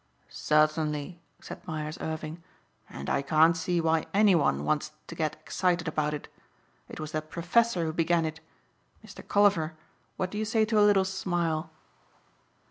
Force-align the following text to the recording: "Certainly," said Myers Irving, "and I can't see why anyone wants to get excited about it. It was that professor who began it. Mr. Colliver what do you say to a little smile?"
"Certainly," 0.31 1.21
said 1.41 1.61
Myers 1.67 1.99
Irving, 2.01 2.43
"and 2.89 3.07
I 3.07 3.21
can't 3.21 3.55
see 3.55 3.79
why 3.79 4.07
anyone 4.15 4.63
wants 4.65 4.93
to 5.05 5.13
get 5.13 5.35
excited 5.35 5.87
about 5.87 6.15
it. 6.15 6.27
It 6.89 6.99
was 6.99 7.11
that 7.11 7.29
professor 7.29 7.85
who 7.85 7.93
began 7.93 8.25
it. 8.25 8.39
Mr. 9.05 9.21
Colliver 9.27 9.75
what 10.17 10.31
do 10.31 10.39
you 10.39 10.45
say 10.45 10.65
to 10.65 10.79
a 10.79 10.87
little 10.89 11.05
smile?" 11.05 11.69